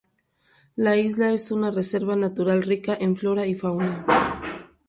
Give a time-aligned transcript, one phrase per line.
[0.77, 4.03] La isla es una reserva natural rica en flora y fauna.